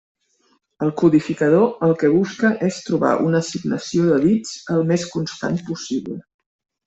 El 0.85 0.91
codificador 1.01 1.67
el 1.87 1.93
que 2.03 2.09
busca 2.13 2.51
és 2.69 2.79
trobar 2.87 3.11
una 3.27 3.43
assignació 3.45 4.07
de 4.07 4.17
bits 4.25 4.55
el 4.77 4.83
més 4.93 5.05
constant 5.17 5.61
possible. 5.71 6.19